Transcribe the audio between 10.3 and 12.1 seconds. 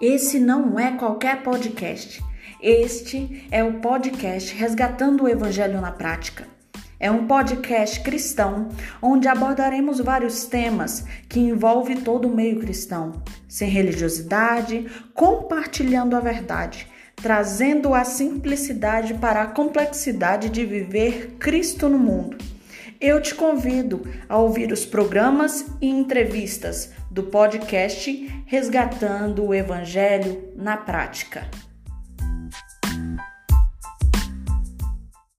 temas que envolvem